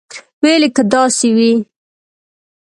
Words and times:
ویل 0.41 0.63
یې 0.65 0.69
که 0.75 0.83
داسې 0.93 1.29
وي. 1.37 1.53